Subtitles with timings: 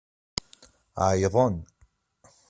[1.09, 1.55] Ɛeggḍen.